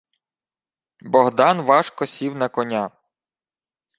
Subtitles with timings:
[1.03, 2.91] Богдан важко сів на коня.